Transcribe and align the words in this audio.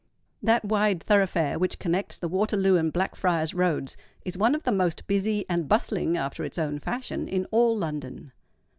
That 0.41 0.65
wide 0.65 1.03
thoroughfare 1.03 1.59
which 1.59 1.77
connects 1.77 2.17
the 2.17 2.27
Waterloo 2.27 2.75
and 2.75 2.91
Blackfriars' 2.91 3.53
Roads, 3.53 3.95
is 4.25 4.35
one 4.35 4.55
of 4.55 4.63
the 4.63 4.71
most 4.71 5.05
busy 5.05 5.45
and 5.47 5.67
bustling, 5.69 6.17
after 6.17 6.43
its 6.43 6.57
own 6.57 6.79
fashion, 6.79 7.27
in 7.27 7.45
all 7.51 7.77
London. 7.77 8.31